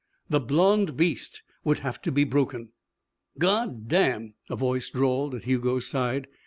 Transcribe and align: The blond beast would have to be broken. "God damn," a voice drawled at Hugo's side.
The 0.31 0.39
blond 0.39 0.97
beast 0.97 1.43
would 1.63 1.77
have 1.85 2.01
to 2.01 2.11
be 2.11 2.23
broken. 2.23 2.69
"God 3.37 3.87
damn," 3.87 4.33
a 4.49 4.55
voice 4.55 4.89
drawled 4.89 5.35
at 5.35 5.43
Hugo's 5.43 5.85
side. 5.85 6.27